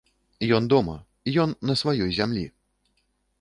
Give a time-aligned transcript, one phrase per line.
[0.57, 0.95] Ён дома,
[1.43, 2.43] ён на сваёй зямлі!